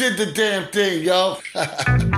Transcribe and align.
Did 0.00 0.16
the 0.16 0.32
damn 0.32 0.66
thing, 0.68 1.04
yo. 1.04 1.36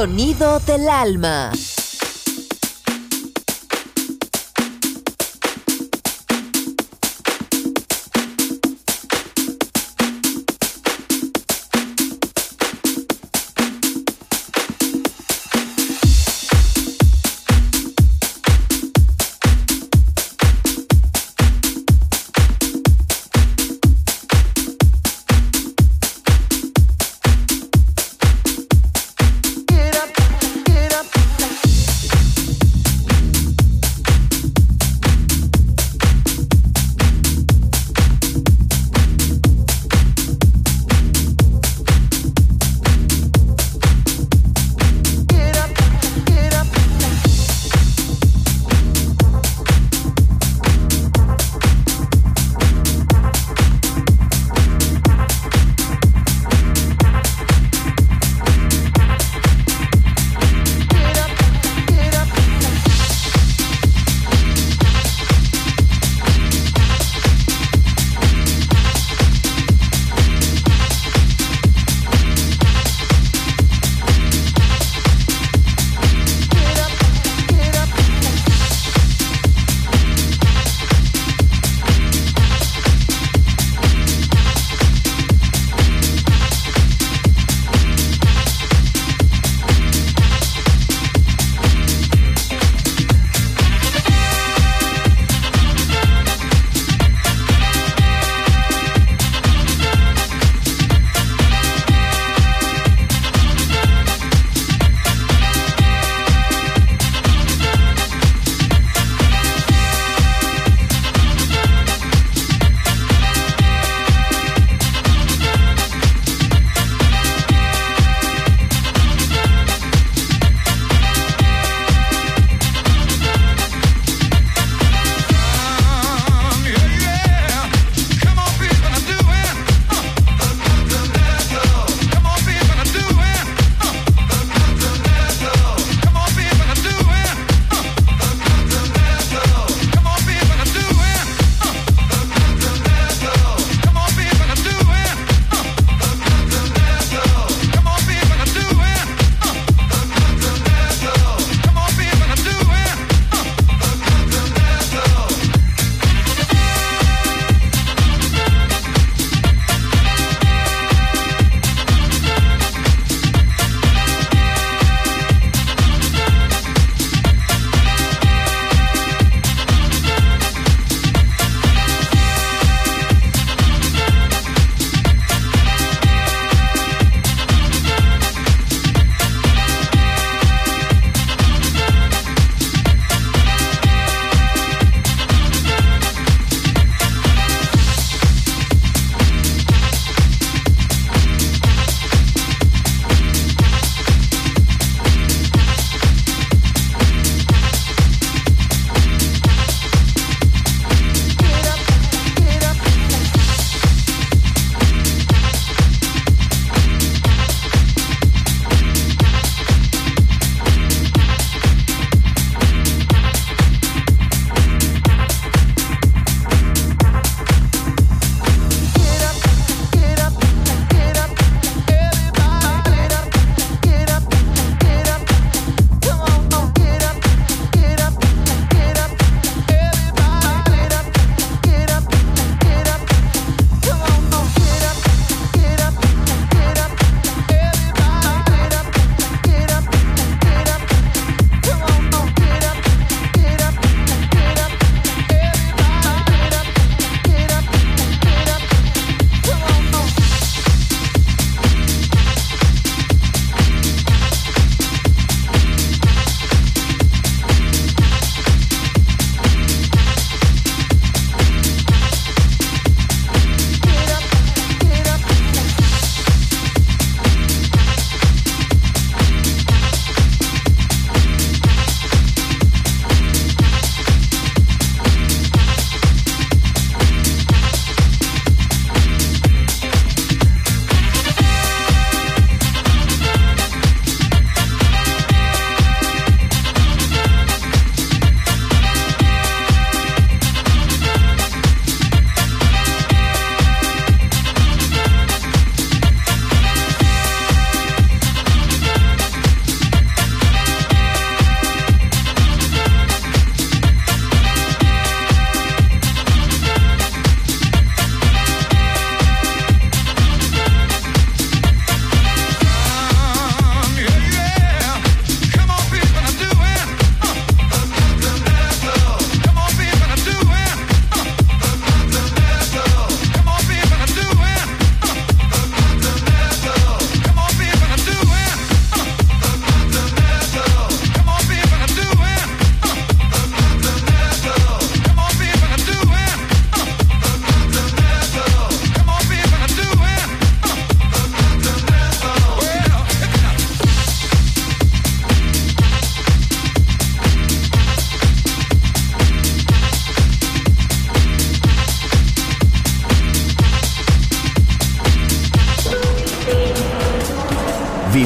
sonido 0.00 0.60
del 0.60 0.88
alma. 0.88 1.52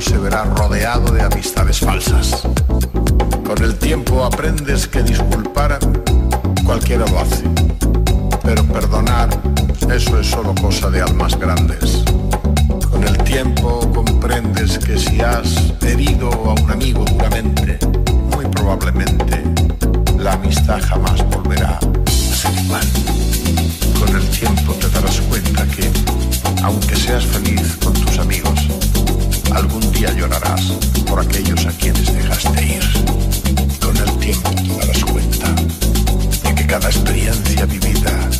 Se 0.00 0.16
verá 0.16 0.44
rodeado 0.44 1.12
de 1.12 1.22
amistades 1.22 1.80
falsas. 1.80 2.42
Con 3.44 3.62
el 3.62 3.76
tiempo 3.78 4.24
aprendes 4.24 4.86
que 4.86 5.02
disculpar 5.02 5.78
cualquiera 6.64 7.04
lo 7.06 7.18
hace, 7.18 7.44
pero 8.42 8.64
perdonar 8.64 9.28
eso 9.92 10.20
es 10.20 10.26
solo 10.28 10.54
cosa 10.54 10.88
de 10.90 11.02
almas 11.02 11.38
grandes. 11.38 12.02
Con 12.90 13.04
el 13.04 13.18
tiempo 13.18 13.80
comprendes 13.92 14.78
que 14.78 14.98
si 14.98 15.20
has 15.20 15.74
herido 15.82 16.30
a 16.30 16.54
un 16.54 16.70
amigo 16.70 17.04
duramente, 17.04 17.78
muy 18.34 18.46
probablemente 18.46 19.42
la 20.18 20.32
amistad 20.32 20.80
jamás 20.82 21.22
volverá 21.28 21.78
a 21.78 22.10
ser 22.10 22.54
igual. 22.64 22.86
Con 23.98 24.16
el 24.16 24.28
tiempo 24.30 24.72
te 24.74 24.88
darás 24.88 25.20
cuenta 25.22 25.66
que, 25.66 25.90
aunque 26.62 26.96
seas 26.96 27.24
feliz 27.26 27.76
con 27.82 27.92
tus 27.92 28.18
amigos, 28.18 28.59
día 30.00 30.14
llorarás 30.14 30.62
por 31.06 31.20
aquellos 31.20 31.66
a 31.66 31.72
quienes 31.72 32.10
dejaste 32.14 32.64
ir. 32.64 32.82
Con 33.80 33.94
el 33.94 34.18
tiempo 34.18 34.50
te 34.50 34.74
darás 34.78 35.04
cuenta 35.04 35.54
de 36.42 36.54
que 36.54 36.66
cada 36.66 36.88
experiencia 36.88 37.66
vivida 37.66 38.30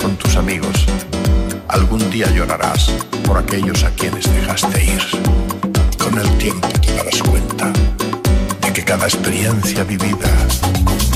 con 0.00 0.16
tus 0.16 0.36
amigos, 0.36 0.86
algún 1.66 2.08
día 2.10 2.30
llorarás 2.30 2.92
por 3.24 3.38
aquellos 3.38 3.82
a 3.82 3.90
quienes 3.90 4.32
dejaste 4.32 4.84
ir. 4.84 5.02
Con 5.98 6.16
el 6.16 6.28
tiempo 6.38 6.68
te 6.80 6.94
darás 6.94 7.20
cuenta 7.24 7.72
de 8.60 8.72
que 8.72 8.84
cada 8.84 9.06
experiencia 9.06 9.82
vivida 9.82 10.30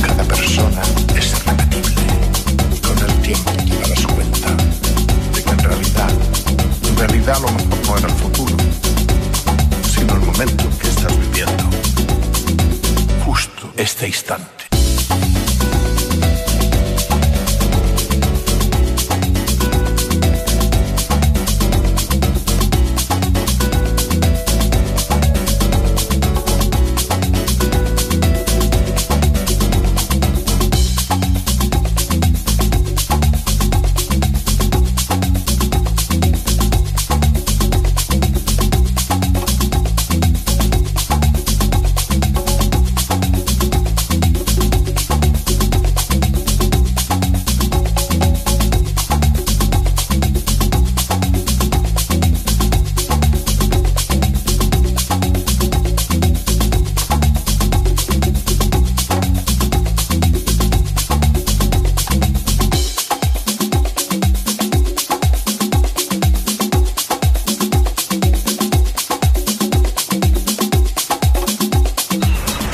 cada 0.04 0.24
persona 0.24 0.82
es 1.16 1.34
irrepetible. 1.34 2.02
Con 2.82 2.98
el 2.98 3.22
tiempo 3.22 3.52
te 3.52 3.76
darás 3.78 4.06
cuenta 4.08 4.48
de 5.34 5.42
que 5.44 5.50
en 5.50 5.58
realidad, 5.60 6.10
en 6.88 6.96
realidad 6.96 7.38
lo 7.42 7.52
mejor 7.52 7.86
no 7.86 7.98
era 7.98 8.08
el 8.08 8.14
futuro, 8.14 8.56
sino 9.94 10.14
el 10.14 10.20
momento 10.20 10.64
que 10.80 10.88
estás 10.88 11.16
viviendo. 11.16 11.64
Justo 13.24 13.72
este 13.76 14.08
instante. 14.08 14.51